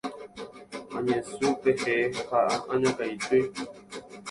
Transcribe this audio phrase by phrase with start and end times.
[0.97, 1.95] añesũpehẽ
[2.29, 2.41] ha
[2.73, 3.39] añakãity